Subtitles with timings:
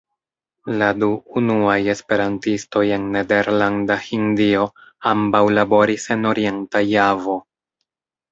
[0.81, 1.09] La du
[1.41, 4.65] unuaj esperantistoj en Nederlanda Hindio
[5.11, 7.37] ambaŭ laboris en Orienta Javo.